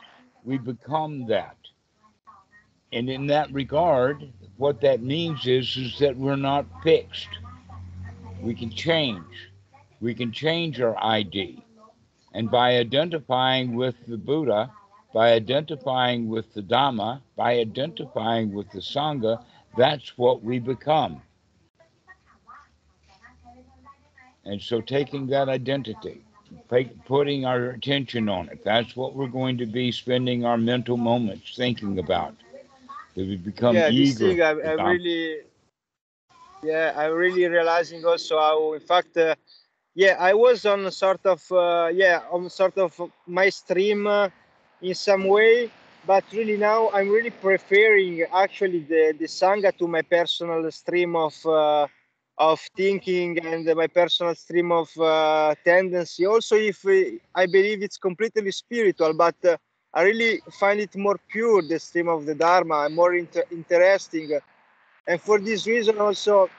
we 0.43 0.57
become 0.57 1.25
that. 1.27 1.57
And 2.93 3.09
in 3.09 3.27
that 3.27 3.51
regard, 3.51 4.31
what 4.57 4.79
that 4.81 5.01
means 5.01 5.47
is, 5.47 5.75
is 5.75 5.99
that 5.99 6.15
we're 6.15 6.37
not 6.37 6.65
fixed. 6.81 7.27
We 8.41 8.53
can 8.53 8.69
change. 8.69 9.49
We 9.99 10.13
can 10.13 10.31
change 10.31 10.79
our 10.79 10.95
ID. 11.03 11.64
And 12.35 12.51
by 12.51 12.77
identifying 12.77 13.75
with 13.75 13.95
the 14.07 14.17
Buddha, 14.17 14.69
by 15.13 15.31
identifying 15.31 16.27
with 16.27 16.53
the 16.53 16.61
Dhamma, 16.61 17.21
by 17.37 17.59
identifying 17.59 18.53
with 18.53 18.69
the 18.71 18.81
Sangha, 18.81 19.41
that's 19.77 20.17
what 20.17 20.43
we 20.43 20.59
become. 20.59 21.21
And 24.45 24.61
so 24.61 24.81
taking 24.81 25.27
that 25.27 25.49
identity, 25.49 26.21
putting 27.05 27.45
our 27.45 27.69
attention 27.71 28.29
on 28.29 28.49
it, 28.49 28.63
that's 28.65 28.95
what 28.95 29.15
we're 29.15 29.27
going 29.27 29.57
to 29.59 29.65
be 29.65 29.91
spending 29.91 30.45
our 30.45 30.57
mental 30.57 30.97
moments 30.97 31.55
thinking 31.55 31.99
about. 31.99 32.35
that 33.15 33.27
we 33.27 33.37
become 33.37 33.75
yeah, 33.75 33.91
this 33.91 34.15
eager. 34.15 34.19
thing 34.19 34.41
I, 34.41 34.49
I 34.49 34.73
really, 34.73 35.41
yeah, 36.63 36.93
I'm 36.95 37.13
really 37.13 37.45
realizing 37.47 38.05
also 38.05 38.37
how, 38.39 38.73
in 38.73 38.81
fact, 38.81 39.17
uh, 39.17 39.35
yeah, 39.95 40.17
I 40.19 40.33
was 40.33 40.65
on 40.65 40.89
sort 40.91 41.25
of, 41.25 41.41
uh, 41.51 41.89
yeah, 41.93 42.21
on 42.31 42.49
sort 42.49 42.77
of 42.77 42.99
my 43.27 43.49
stream 43.49 44.07
uh, 44.07 44.29
in 44.81 44.95
some 44.95 45.25
way, 45.27 45.71
but 46.05 46.25
really 46.33 46.57
now 46.57 46.89
I'm 46.93 47.09
really 47.09 47.31
preferring 47.31 48.23
actually 48.33 48.81
the 48.81 49.13
the 49.19 49.25
sangha 49.27 49.71
to 49.77 49.87
my 49.87 50.01
personal 50.03 50.69
stream 50.71 51.15
of 51.15 51.35
uh, 51.45 51.87
of 52.37 52.59
thinking 52.75 53.39
and 53.45 53.65
my 53.75 53.87
personal 53.87 54.35
stream 54.35 54.71
of 54.71 54.89
uh, 54.99 55.55
tendency. 55.65 56.25
Also, 56.25 56.55
if 56.55 56.85
uh, 56.85 57.17
I 57.35 57.45
believe 57.47 57.81
it's 57.83 57.97
completely 57.97 58.51
spiritual, 58.51 59.13
but 59.13 59.35
uh, 59.45 59.57
I 59.93 60.03
really 60.03 60.41
find 60.59 60.79
it 60.79 60.95
more 60.95 61.17
pure, 61.29 61.61
the 61.61 61.79
stream 61.79 62.09
of 62.09 62.25
the 62.25 62.35
Dharma, 62.35 62.89
more 62.89 63.15
inter- 63.15 63.45
interesting. 63.51 64.39
And 65.07 65.21
for 65.21 65.39
this 65.39 65.67
reason, 65.67 65.97
also, 65.99 66.49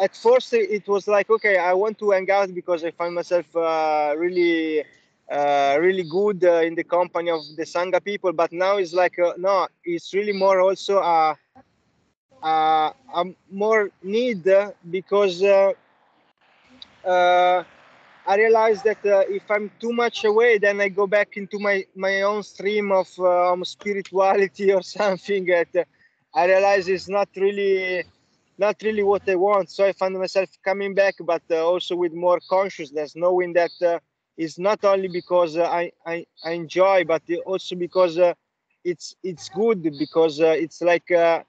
at 0.00 0.16
first 0.16 0.52
it 0.54 0.86
was 0.88 1.06
like, 1.08 1.30
okay, 1.30 1.56
I 1.58 1.72
want 1.74 1.98
to 1.98 2.10
hang 2.10 2.30
out 2.30 2.54
because 2.54 2.84
I 2.84 2.90
find 2.90 3.14
myself 3.14 3.46
uh, 3.56 4.14
really, 4.16 4.84
uh, 5.30 5.76
really 5.80 6.04
good 6.04 6.44
uh, 6.44 6.62
in 6.68 6.74
the 6.74 6.84
company 6.84 7.30
of 7.30 7.40
the 7.56 7.64
Sangha 7.64 8.02
people. 8.04 8.32
But 8.32 8.52
now 8.52 8.76
it's 8.78 8.92
like, 8.94 9.18
uh, 9.18 9.32
no, 9.38 9.66
it's 9.84 10.12
really 10.14 10.32
more 10.32 10.60
also 10.60 10.98
a, 10.98 11.36
a, 12.42 12.92
a 13.14 13.24
more 13.50 13.90
need 14.02 14.46
uh, 14.48 14.70
because 14.90 15.42
uh, 15.42 15.72
uh, 17.04 17.62
I 18.26 18.36
realize 18.36 18.82
that 18.82 19.04
uh, 19.04 19.22
if 19.28 19.50
I'm 19.50 19.70
too 19.80 19.92
much 19.92 20.24
away, 20.24 20.58
then 20.58 20.80
I 20.80 20.88
go 20.88 21.06
back 21.06 21.36
into 21.36 21.58
my 21.58 21.84
my 21.94 22.22
own 22.22 22.42
stream 22.42 22.92
of 22.92 23.08
uh, 23.18 23.52
um, 23.52 23.64
spirituality 23.64 24.72
or 24.76 24.82
something 24.82 25.46
that 25.46 25.68
uh, 25.76 25.84
I 26.34 26.46
realize 26.46 26.88
is 26.88 27.08
not 27.08 27.28
really 27.36 28.04
not 28.58 28.76
really 28.82 29.02
what 29.02 29.22
I 29.28 29.36
want. 29.36 29.70
So 29.70 29.84
I 29.84 29.92
find 29.92 30.14
myself 30.18 30.50
coming 30.64 30.94
back, 30.94 31.14
but 31.20 31.42
uh, 31.50 31.64
also 31.66 31.96
with 31.96 32.12
more 32.12 32.38
consciousness, 32.48 33.14
knowing 33.16 33.52
that 33.54 33.70
uh, 33.84 33.98
it's 34.36 34.58
not 34.58 34.84
only 34.84 35.08
because 35.08 35.56
uh, 35.56 35.64
I, 35.64 35.92
I 36.06 36.26
I 36.44 36.52
enjoy, 36.52 37.04
but 37.04 37.22
also 37.46 37.76
because 37.76 38.18
uh, 38.18 38.34
it's 38.84 39.16
it's 39.22 39.48
good 39.48 39.82
because 39.98 40.40
uh, 40.40 40.54
it's 40.64 40.82
like 40.82 41.10
uh, 41.10 41.42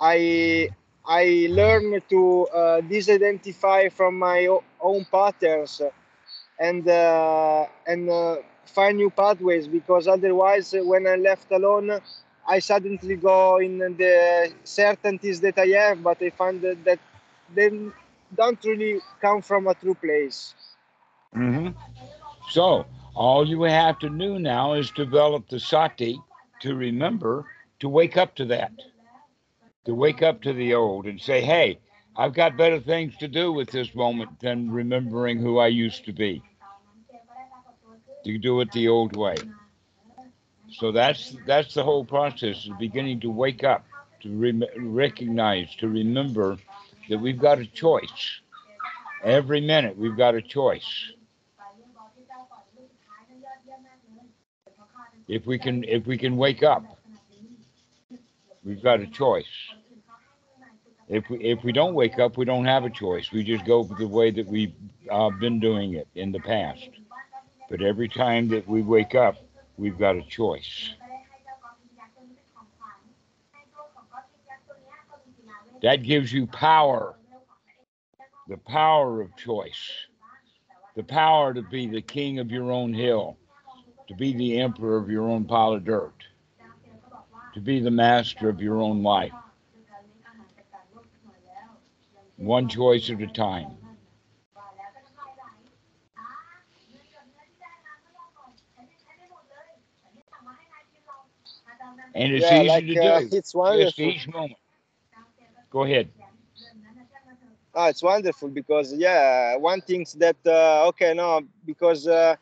I 0.00 0.70
I 1.06 1.46
learn 1.50 2.00
to 2.10 2.46
disidentify 2.88 3.92
from 3.92 4.18
my 4.18 4.46
own 4.80 5.06
patterns 5.10 5.80
and 6.58 6.86
and 7.86 8.10
find 8.64 8.96
new 8.96 9.10
pathways 9.10 9.66
because 9.68 10.06
otherwise 10.08 10.74
when 10.78 11.06
I'm 11.06 11.22
left 11.22 11.50
alone 11.52 12.00
I 12.46 12.58
suddenly 12.58 13.16
go 13.16 13.58
in 13.58 13.78
the 13.78 14.52
certainties 14.64 15.40
that 15.40 15.58
I 15.58 15.66
have 15.68 16.02
but 16.02 16.20
I 16.22 16.30
find 16.30 16.60
that, 16.62 16.84
that 16.84 16.98
they 17.54 17.70
don't 18.34 18.64
really 18.64 19.00
come 19.20 19.42
from 19.42 19.66
a 19.68 19.74
true 19.74 19.94
place 19.94 20.54
hmm 21.34 21.68
So 22.50 22.86
all 23.14 23.46
you 23.48 23.62
have 23.62 23.98
to 24.00 24.08
do 24.08 24.38
now 24.38 24.74
is 24.74 24.90
develop 24.90 25.48
the 25.48 25.60
sati 25.60 26.20
to 26.60 26.74
remember 26.74 27.46
to 27.80 27.88
wake 27.88 28.16
up 28.16 28.34
to 28.36 28.44
that, 28.46 28.72
to 29.86 29.94
wake 29.94 30.22
up 30.22 30.42
to 30.42 30.52
the 30.52 30.74
old 30.74 31.06
and 31.06 31.20
say, 31.20 31.40
hey, 31.40 31.78
I've 32.16 32.34
got 32.34 32.56
better 32.56 32.80
things 32.80 33.16
to 33.18 33.28
do 33.28 33.52
with 33.52 33.70
this 33.70 33.94
moment 33.94 34.40
than 34.40 34.70
remembering 34.70 35.38
who 35.38 35.58
I 35.58 35.68
used 35.68 36.04
to 36.06 36.12
be. 36.12 36.42
To 38.24 38.38
do 38.38 38.60
it 38.60 38.70
the 38.72 38.88
old 38.88 39.16
way. 39.16 39.36
So 40.72 40.92
that's 40.92 41.36
that's 41.46 41.74
the 41.74 41.84
whole 41.84 42.04
process 42.04 42.64
is 42.66 42.70
beginning 42.78 43.20
to 43.20 43.30
wake 43.30 43.64
up, 43.64 43.84
to 44.22 44.36
rem- 44.36 44.64
recognize, 44.78 45.74
to 45.76 45.88
remember 45.88 46.58
that 47.08 47.18
we've 47.18 47.38
got 47.38 47.58
a 47.58 47.66
choice. 47.66 48.40
Every 49.24 49.60
minute 49.60 49.96
we've 49.96 50.16
got 50.16 50.34
a 50.34 50.42
choice. 50.42 51.12
if 55.28 55.46
we 55.46 55.58
can 55.58 55.84
if 55.84 56.06
we 56.06 56.18
can 56.18 56.36
wake 56.36 56.62
up 56.62 56.84
we've 58.64 58.82
got 58.82 59.00
a 59.00 59.06
choice 59.06 59.44
if 61.08 61.28
we 61.30 61.38
if 61.38 61.62
we 61.64 61.72
don't 61.72 61.94
wake 61.94 62.18
up 62.18 62.36
we 62.36 62.44
don't 62.44 62.64
have 62.64 62.84
a 62.84 62.90
choice 62.90 63.30
we 63.32 63.42
just 63.42 63.64
go 63.64 63.82
the 63.84 64.06
way 64.06 64.30
that 64.30 64.46
we've 64.46 64.74
uh, 65.10 65.30
been 65.40 65.60
doing 65.60 65.94
it 65.94 66.08
in 66.14 66.32
the 66.32 66.40
past 66.40 66.88
but 67.70 67.82
every 67.82 68.08
time 68.08 68.48
that 68.48 68.66
we 68.68 68.82
wake 68.82 69.14
up 69.14 69.36
we've 69.76 69.98
got 69.98 70.16
a 70.16 70.22
choice. 70.22 70.90
That 75.82 76.02
gives 76.02 76.32
you 76.32 76.46
power. 76.46 77.16
The 78.48 78.56
power 78.56 79.20
of 79.20 79.36
choice. 79.36 79.90
The 80.94 81.02
power 81.02 81.54
to 81.54 81.62
be 81.62 81.86
the 81.86 82.02
king 82.02 82.38
of 82.38 82.50
your 82.50 82.70
own 82.70 82.94
hill. 82.94 83.36
To 84.08 84.14
be 84.14 84.34
the 84.34 84.60
emperor 84.60 84.98
of 84.98 85.08
your 85.08 85.28
own 85.28 85.44
pile 85.44 85.72
of 85.72 85.84
dirt, 85.84 86.12
to 87.54 87.60
be 87.60 87.80
the 87.80 87.90
master 87.90 88.48
of 88.48 88.60
your 88.60 88.82
own 88.82 89.02
life. 89.02 89.32
One 92.36 92.68
choice 92.68 93.08
at 93.10 93.22
a 93.22 93.26
time. 93.28 93.76
And 102.14 102.32
it's 102.32 102.50
yeah 102.50 102.62
easy 102.62 102.82
like 102.82 102.86
to 102.86 102.96
uh, 102.96 103.20
do. 103.20 103.32
it's 103.32 103.54
Just 103.68 103.98
wonderful 103.98 104.00
each 104.00 104.28
moment. 104.28 104.58
Go 105.70 105.84
ahead. 105.84 106.10
Ah, 107.74 107.88
it's 107.88 108.02
wonderful 108.02 108.48
because 108.48 108.92
yeah, 108.94 109.56
one 109.56 109.80
thinks 109.80 110.12
that 110.14 110.36
uh, 110.46 110.86
okay, 110.88 111.14
no, 111.14 111.40
because 111.64 112.06
uh, 112.06 112.36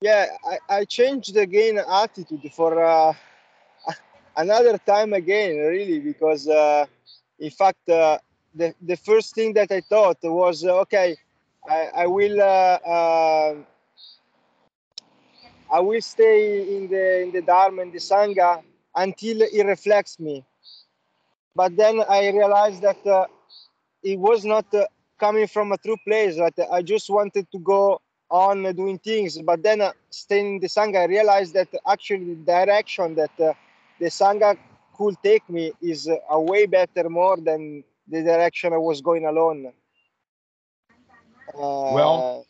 yeah, 0.00 0.26
I, 0.44 0.78
I 0.78 0.84
changed 0.84 1.36
again 1.36 1.78
attitude 1.78 2.50
for 2.52 2.82
uh, 2.84 3.12
another 4.36 4.78
time 4.78 5.12
again, 5.12 5.56
really, 5.58 6.00
because 6.00 6.48
uh, 6.48 6.86
in 7.38 7.50
fact 7.50 7.88
uh, 7.88 8.18
the 8.54 8.74
the 8.82 8.96
first 8.96 9.34
thing 9.34 9.52
that 9.54 9.70
I 9.70 9.80
thought 9.80 10.18
was 10.22 10.64
uh, 10.64 10.80
okay, 10.80 11.16
I, 11.68 11.88
I 12.02 12.06
will 12.06 12.40
uh, 12.40 12.78
uh, 12.94 13.54
I 15.72 15.80
will 15.80 16.02
stay 16.02 16.76
in 16.76 16.88
the 16.88 17.22
in 17.22 17.32
the 17.32 17.42
Dharma 17.42 17.82
and 17.82 17.92
the 17.92 17.98
Sangha 17.98 18.62
until 18.96 19.42
it 19.42 19.66
reflects 19.66 20.20
me. 20.20 20.44
But 21.54 21.76
then 21.76 22.02
I 22.08 22.28
realized 22.30 22.82
that 22.82 23.04
uh, 23.06 23.26
it 24.02 24.18
was 24.18 24.44
not 24.44 24.66
uh, 24.74 24.86
coming 25.18 25.46
from 25.46 25.72
a 25.72 25.78
true 25.78 25.96
place. 26.06 26.36
That 26.36 26.54
I 26.70 26.82
just 26.82 27.10
wanted 27.10 27.50
to 27.52 27.58
go 27.58 28.00
on 28.30 28.62
doing 28.74 28.98
things. 28.98 29.38
But 29.42 29.62
then 29.62 29.80
uh, 29.82 29.92
staying 30.10 30.54
in 30.56 30.60
the 30.60 30.68
Sangha, 30.68 30.98
I 31.00 31.04
realized 31.06 31.54
that 31.54 31.68
actually 31.86 32.34
the 32.34 32.44
direction 32.44 33.14
that 33.16 33.40
uh, 33.40 33.52
the 34.00 34.06
Sangha 34.06 34.56
could 34.96 35.16
take 35.22 35.48
me 35.50 35.72
is 35.82 36.08
uh, 36.08 36.16
a 36.30 36.40
way 36.40 36.66
better 36.66 37.08
more 37.08 37.36
than 37.38 37.84
the 38.08 38.22
direction 38.22 38.72
I 38.72 38.78
was 38.78 39.00
going 39.00 39.26
alone. 39.26 39.72
Uh, 41.58 41.94
Well- 41.94 42.46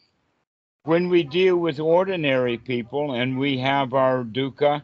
When 0.84 1.08
we 1.10 1.22
deal 1.22 1.56
with 1.58 1.78
ordinary 1.78 2.58
people 2.58 3.12
and 3.12 3.38
we 3.38 3.56
have 3.58 3.94
our 3.94 4.24
dukkha, 4.24 4.82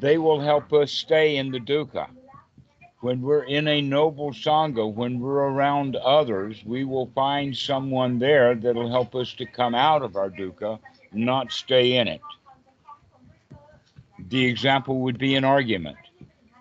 they 0.00 0.16
will 0.16 0.40
help 0.40 0.72
us 0.72 0.90
stay 0.90 1.36
in 1.36 1.50
the 1.50 1.60
dukkha. 1.60 2.08
When 3.00 3.20
we're 3.20 3.42
in 3.42 3.68
a 3.68 3.82
noble 3.82 4.32
sangha, 4.32 4.90
when 4.90 5.20
we're 5.20 5.50
around 5.50 5.96
others, 5.96 6.64
we 6.64 6.84
will 6.84 7.10
find 7.14 7.54
someone 7.54 8.18
there 8.18 8.54
that'll 8.54 8.90
help 8.90 9.14
us 9.14 9.34
to 9.34 9.44
come 9.44 9.74
out 9.74 10.00
of 10.00 10.16
our 10.16 10.30
dukkha, 10.30 10.78
not 11.12 11.52
stay 11.52 11.98
in 11.98 12.08
it. 12.08 12.22
The 14.30 14.46
example 14.46 15.00
would 15.00 15.18
be 15.18 15.34
an 15.34 15.44
argument. 15.44 15.98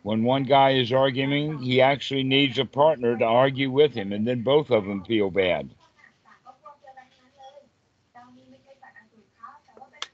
When 0.01 0.25
one 0.25 0.43
guy 0.43 0.71
is 0.71 0.91
arguing, 0.91 1.59
he 1.59 1.79
actually 1.79 2.23
needs 2.23 2.59
a 2.59 2.65
partner 2.65 3.17
to 3.17 3.23
argue 3.23 3.71
with 3.71 3.93
him, 3.93 4.11
and 4.11 4.27
then 4.27 4.41
both 4.41 4.71
of 4.71 4.83
them 4.83 5.05
feel 5.05 5.31
bad. 5.31 5.69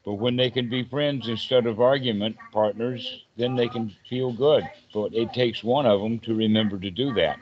But 0.06 0.14
when 0.16 0.36
they 0.38 0.50
can 0.50 0.70
be 0.70 0.84
friends 0.84 1.28
instead 1.28 1.66
of 1.66 1.82
argument 1.82 2.38
partners, 2.52 3.26
then 3.38 3.56
they 3.56 3.68
can 3.68 3.94
feel 4.10 4.32
good. 4.32 4.68
But 4.94 5.14
it 5.14 5.34
takes 5.34 5.64
one 5.64 5.86
of 5.86 6.02
them 6.02 6.20
to 6.20 6.34
remember 6.36 6.80
to 6.80 6.90
do 6.90 7.14
that, 7.14 7.38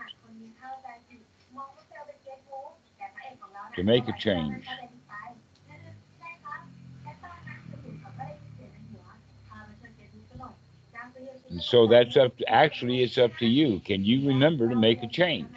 to 3.76 3.84
make 3.84 4.08
a 4.08 4.14
change. 4.14 4.66
And 11.50 11.62
so 11.62 11.88
that's 11.88 12.18
up 12.18 12.38
to, 12.38 12.50
actually 12.52 13.04
it's 13.04 13.18
up 13.18 13.32
to 13.38 13.46
you. 13.46 13.80
Can 13.80 14.04
you 14.04 14.28
remember 14.28 14.68
to 14.70 14.76
make 14.76 15.04
a 15.04 15.08
change? 15.08 15.56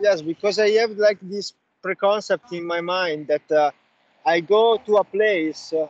Yes, 0.00 0.22
because 0.22 0.58
I 0.58 0.70
have 0.72 0.92
like 0.92 1.18
this 1.22 1.52
preconcept 1.82 2.52
in 2.52 2.66
my 2.66 2.80
mind 2.80 3.28
that 3.28 3.50
uh, 3.50 3.70
I 4.24 4.40
go 4.40 4.78
to 4.86 4.96
a 4.96 5.04
place 5.04 5.72
uh, 5.72 5.86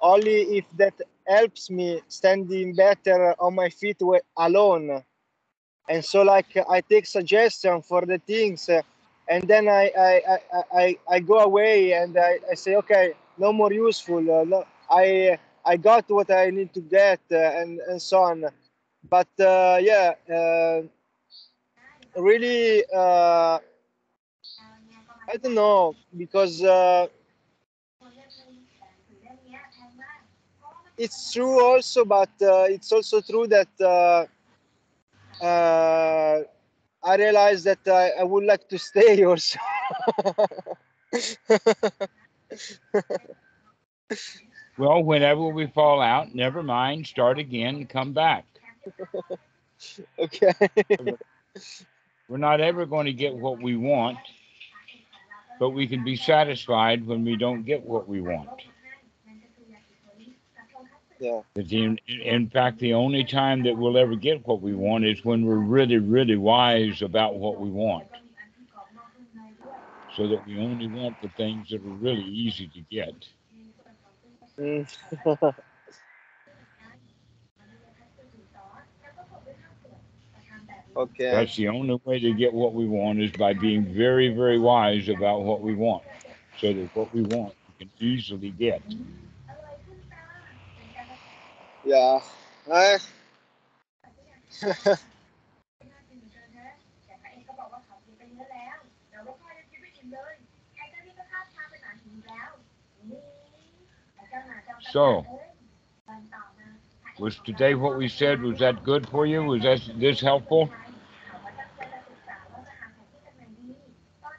only 0.00 0.58
if 0.58 0.64
that 0.76 0.94
helps 1.26 1.70
me 1.70 2.00
standing 2.08 2.74
better 2.74 3.34
on 3.38 3.54
my 3.54 3.68
feet 3.70 3.98
alone. 4.36 5.02
And 5.88 6.04
so, 6.04 6.22
like, 6.22 6.56
I 6.70 6.80
take 6.82 7.06
suggestion 7.06 7.82
for 7.82 8.02
the 8.06 8.18
things, 8.18 8.68
uh, 8.68 8.82
and 9.28 9.44
then 9.48 9.68
I 9.68 9.90
I, 9.96 10.22
I, 10.34 10.62
I, 10.82 10.98
I 11.16 11.20
go 11.20 11.38
away 11.40 11.92
and 11.92 12.16
I, 12.18 12.38
I 12.50 12.54
say, 12.54 12.76
okay, 12.76 13.14
no 13.38 13.52
more 13.52 13.72
useful. 13.72 14.18
Uh, 14.30 14.44
no, 14.44 14.64
I 14.90 15.38
I 15.64 15.76
got 15.76 16.08
what 16.10 16.30
I 16.30 16.50
need 16.50 16.72
to 16.74 16.80
get, 16.80 17.20
uh, 17.32 17.36
and 17.36 17.80
and 17.80 18.00
so 18.00 18.22
on. 18.22 18.44
But 19.08 19.28
uh, 19.40 19.78
yeah, 19.82 20.14
really, 22.16 22.84
uh, 22.94 23.58
I 25.28 25.36
don't 25.36 25.54
know 25.54 25.94
because 26.16 26.62
uh, 26.62 27.06
it's 30.96 31.32
true 31.32 31.62
also, 31.62 32.04
but 32.04 32.30
uh, 32.42 32.64
it's 32.68 32.92
also 32.92 33.20
true 33.20 33.46
that 33.48 33.68
uh, 33.80 34.26
uh, 35.42 36.40
I 37.02 37.16
realize 37.16 37.64
that 37.64 37.86
I, 37.86 38.10
I 38.20 38.24
would 38.24 38.44
like 38.44 38.68
to 38.68 38.78
stay 38.90 39.24
also. 39.24 39.58
Well, 44.76 45.02
whenever 45.02 45.46
we 45.48 45.66
fall 45.66 46.00
out, 46.00 46.34
never 46.34 46.62
mind, 46.62 47.06
start 47.06 47.38
again 47.38 47.86
come 47.86 48.12
back. 48.12 48.46
okay. 50.18 50.52
We're 52.28 52.38
not 52.38 52.60
ever 52.60 52.86
going 52.86 53.06
to 53.06 53.12
get 53.12 53.34
what 53.34 53.60
we 53.60 53.76
want, 53.76 54.18
but 55.58 55.70
we 55.70 55.86
can 55.86 56.04
be 56.04 56.16
satisfied 56.16 57.06
when 57.06 57.24
we 57.24 57.36
don't 57.36 57.64
get 57.64 57.84
what 57.84 58.08
we 58.08 58.20
want. 58.20 58.62
yeah. 61.20 61.40
In, 61.56 61.98
in 62.06 62.48
fact, 62.50 62.78
the 62.78 62.94
only 62.94 63.24
time 63.24 63.62
that 63.64 63.76
we'll 63.76 63.96
ever 63.98 64.16
get 64.16 64.46
what 64.46 64.60
we 64.60 64.74
want 64.74 65.04
is 65.04 65.24
when 65.24 65.44
we're 65.44 65.56
really, 65.56 65.98
really 65.98 66.36
wise 66.36 67.02
about 67.02 67.36
what 67.36 67.60
we 67.60 67.70
want. 67.70 68.06
So 70.16 70.28
that 70.28 70.46
we 70.46 70.58
only 70.60 70.86
want 70.86 71.20
the 71.22 71.28
things 71.28 71.70
that 71.70 71.84
are 71.84 71.88
really 72.00 72.24
easy 72.24 72.68
to 72.68 72.80
get. 72.82 73.14
Mm. 74.58 75.54
okay. 80.96 81.34
That's 81.36 81.56
the 81.56 81.68
only 81.68 82.00
way 82.04 82.20
to 82.20 82.32
get 82.34 82.52
what 82.52 82.74
we 82.74 82.86
want 82.86 83.20
is 83.20 83.30
by 83.32 83.54
being 83.54 83.84
very, 83.94 84.34
very 84.34 84.58
wise 84.58 85.08
about 85.08 85.42
what 85.42 85.60
we 85.62 85.74
want. 85.74 86.04
So 86.56 86.72
that 86.72 86.90
what 86.94 87.12
we 87.12 87.22
want 87.22 87.54
we 87.68 87.86
can 87.86 87.92
easily 88.00 88.50
get. 88.50 88.82
Yeah. 91.84 92.20
I, 92.70 92.98
ๆ 92.98 93.08
So, 104.92 105.24
was 107.18 107.38
today 107.44 107.74
what 107.74 107.96
we 107.96 108.08
said, 108.08 108.42
was 108.42 108.58
that 108.58 108.82
good 108.84 109.08
for 109.08 109.26
you? 109.26 109.42
Was 109.44 109.62
that 109.62 109.80
this 109.98 110.20
helpful? 110.20 110.70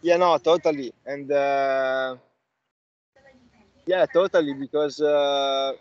Yeah, 0.06 0.18
no, 0.18 0.38
totally. 0.38 0.94
And 1.06 1.32
uh, 1.32 2.18
yeah, 3.86 4.06
totally. 4.06 4.54
Because 4.54 5.02
uh, 5.02 5.74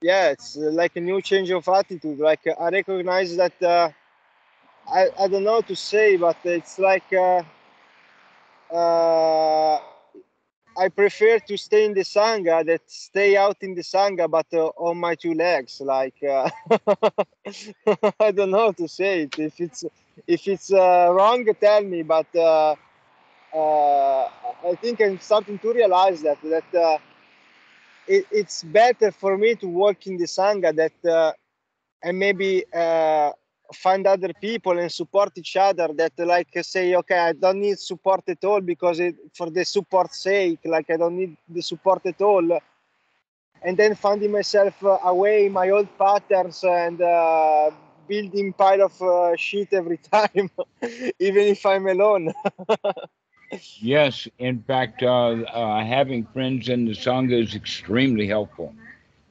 yeah, 0.00 0.30
it's 0.30 0.56
uh, 0.56 0.70
like 0.72 0.96
a 0.96 1.00
new 1.00 1.20
change 1.22 1.50
of 1.50 1.66
attitude. 1.68 2.18
Like 2.18 2.46
uh, 2.46 2.60
I 2.60 2.70
recognize 2.70 3.36
that 3.36 3.62
uh, 3.62 3.90
I 4.92 5.08
I 5.18 5.28
don't 5.28 5.44
know 5.44 5.60
to 5.62 5.76
say, 5.76 6.16
but 6.16 6.36
it's 6.44 6.78
like 6.78 7.12
uh, 7.12 7.42
I 10.76 10.88
prefer 10.88 11.38
to 11.40 11.56
stay 11.56 11.84
in 11.84 11.94
the 11.94 12.02
sangha 12.02 12.64
that 12.66 12.82
stay 12.90 13.36
out 13.36 13.56
in 13.62 13.74
the 13.74 13.82
sangha, 13.82 14.28
but 14.30 14.46
on 14.76 14.98
my 14.98 15.14
two 15.14 15.34
legs. 15.34 15.80
Like 15.80 16.14
I 18.20 18.30
don't 18.32 18.50
know 18.50 18.66
how 18.66 18.72
to 18.72 18.88
say 18.88 19.22
it. 19.22 19.38
If 19.38 19.60
it's 19.60 19.84
if 20.26 20.46
it's 20.48 20.70
wrong, 20.72 21.44
tell 21.60 21.82
me. 21.82 22.02
But 22.02 22.26
I 23.54 24.74
think 24.80 25.00
I'm 25.00 25.18
starting 25.20 25.58
to 25.58 25.72
realize 25.72 26.22
that 26.22 26.38
that 26.42 26.74
uh, 26.74 26.98
it, 28.06 28.26
it's 28.30 28.62
better 28.62 29.10
for 29.10 29.36
me 29.36 29.54
to 29.56 29.66
work 29.66 30.06
in 30.06 30.16
the 30.16 30.24
sangha 30.24 30.74
that 30.74 31.10
uh, 31.10 31.32
and 32.02 32.18
maybe 32.18 32.64
uh, 32.74 33.32
find 33.74 34.06
other 34.06 34.32
people 34.40 34.78
and 34.78 34.90
support 34.90 35.32
each 35.36 35.56
other 35.56 35.88
that 35.94 36.12
like 36.18 36.48
say 36.62 36.94
okay 36.94 37.18
i 37.18 37.32
don't 37.32 37.60
need 37.60 37.78
support 37.78 38.22
at 38.28 38.42
all 38.44 38.60
because 38.60 38.98
it, 38.98 39.14
for 39.34 39.50
the 39.50 39.64
support 39.64 40.12
sake 40.14 40.60
like 40.64 40.88
i 40.90 40.96
don't 40.96 41.16
need 41.16 41.36
the 41.48 41.62
support 41.62 42.04
at 42.06 42.20
all. 42.22 42.58
And 43.60 43.76
then 43.76 43.96
finding 43.96 44.30
myself 44.30 44.84
uh, 44.84 44.98
away 45.02 45.48
my 45.48 45.70
old 45.70 45.88
patterns 45.98 46.62
and 46.62 47.02
uh, 47.02 47.72
building 48.06 48.52
pile 48.52 48.82
of 48.82 49.02
uh, 49.02 49.34
shit 49.36 49.72
every 49.72 49.96
time 50.12 50.48
even 51.18 51.44
if 51.48 51.66
i'm 51.66 51.86
alone 51.88 52.32
Yes, 53.80 54.28
in 54.38 54.62
fact, 54.62 55.02
uh, 55.02 55.30
uh, 55.42 55.84
having 55.84 56.24
friends 56.26 56.68
in 56.68 56.84
the 56.84 56.92
Sangha 56.92 57.42
is 57.42 57.54
extremely 57.54 58.26
helpful. 58.26 58.74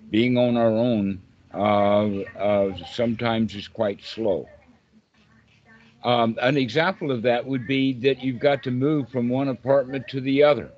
Being 0.10 0.38
on 0.38 0.58
our 0.58 0.70
own 0.72 1.22
uh, 1.54 2.06
uh, 2.38 2.78
sometimes 2.86 3.56
is 3.56 3.68
quite 3.68 4.02
slow. 4.04 4.48
Um, 6.04 6.38
an 6.42 6.58
example 6.58 7.12
of 7.12 7.22
that 7.24 7.46
would 7.46 7.68
be 7.68 7.94
that 8.02 8.22
you've 8.24 8.40
got 8.40 8.64
to 8.64 8.72
move 8.72 9.10
from 9.10 9.30
one 9.30 9.48
apartment 9.50 10.08
to 10.10 10.22
the 10.22 10.44
other. 10.44 10.72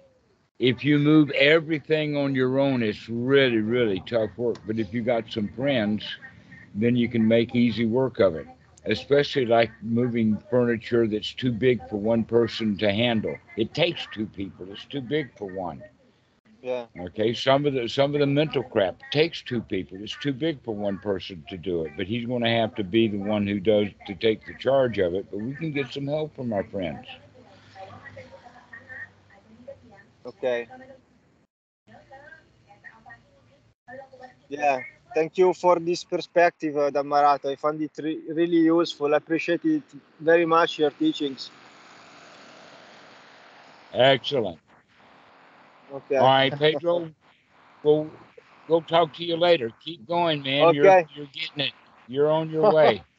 If 0.60 0.84
you 0.84 0.99
move 0.99 1.30
everything 1.32 2.15
on 2.15 2.36
your 2.36 2.60
own, 2.60 2.82
it's 2.84 3.10
really, 3.10 3.60
really 3.60 4.02
tough 4.02 4.32
work. 4.38 4.60
But 4.65 4.80
if 4.80 4.93
you 4.93 5.02
got 5.02 5.32
some 5.32 5.49
friends, 5.49 6.04
then 6.73 6.95
you 6.95 7.10
can 7.10 7.28
make 7.28 7.56
easy 7.56 7.86
work 7.86 8.19
of 8.19 8.36
it 8.36 8.47
especially 8.89 9.45
like 9.45 9.71
moving 9.82 10.38
furniture 10.49 11.08
that's 11.08 11.34
too 11.34 11.52
big 11.54 11.88
for 11.89 11.97
one 11.97 12.25
person 12.25 12.78
to 12.78 12.91
handle. 12.91 13.38
It 13.58 13.73
takes 13.73 14.08
two 14.08 14.28
people. 14.28 14.67
It's 14.71 14.86
too 14.86 15.02
big 15.02 15.38
for 15.38 15.47
one. 15.47 15.84
yeah 16.62 16.88
Okay, 16.99 17.34
some 17.34 17.65
of 17.65 17.73
the 17.73 17.88
some 17.88 18.13
of 18.15 18.19
the 18.21 18.28
mental 18.28 18.63
crap 18.63 19.02
takes 19.12 19.41
two 19.41 19.62
people. 19.62 19.97
It's 20.04 20.17
too 20.17 20.34
big 20.34 20.62
for 20.63 20.75
one 20.75 20.99
person 20.99 21.43
to 21.49 21.58
do 21.58 21.84
it. 21.86 21.93
But 21.97 22.08
he's 22.08 22.25
going 22.25 22.43
to 22.43 22.49
have 22.49 22.75
to 22.75 22.84
be 22.84 23.08
the 23.08 23.17
one 23.17 23.47
who 23.47 23.60
does 23.60 23.89
to 24.08 24.15
take 24.15 24.45
the 24.45 24.56
charge 24.56 24.99
of 24.99 25.13
it. 25.13 25.28
But 25.32 25.39
we 25.39 25.56
can 25.56 25.71
get 25.71 25.91
some 25.91 26.08
help 26.08 26.36
from 26.36 26.54
our 26.54 26.63
friends. 26.63 27.08
okay 30.25 30.67
yeah 34.49 34.80
thank 35.13 35.38
you 35.38 35.54
for 35.54 35.80
this 35.80 36.04
perspective 36.04 36.78
uh, 36.78 36.89
Dhammarato. 36.91 37.45
i 37.52 37.56
found 37.56 37.82
it 37.82 37.91
re- 38.04 38.22
really 38.39 38.62
useful 38.78 39.13
i 39.13 39.17
appreciate 39.17 39.63
it 39.65 39.84
very 40.19 40.45
much 40.45 40.80
your 40.80 40.91
teachings 40.91 41.52
Excellent. 43.93 44.62
okay 45.91 46.17
All 46.17 46.28
right, 46.30 46.56
Pedro. 46.58 47.12
We'll 47.84 48.12
we'll 48.67 48.82
talk 48.84 49.13
to 49.13 49.24
you 49.24 49.38
later. 49.38 49.72
Keep 49.80 50.08
going, 50.08 50.43
man. 50.43 50.69
You're 50.72 50.93
Okay. 50.93 51.08
you're 51.08 51.28
getting 51.28 51.62
it. 51.67 51.74
You're 52.08 52.30
on 52.32 52.50
your 52.50 52.65
way. 52.65 53.06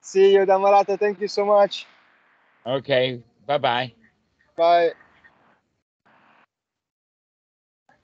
see 0.00 0.32
you 0.34 0.44
Dhammarato. 0.46 0.98
thank 0.98 1.20
you 1.20 1.28
so 1.28 1.44
much 1.44 1.86
Okay. 2.66 3.22
Bye 3.46 3.58
bye. 3.58 3.94
bye 4.56 4.92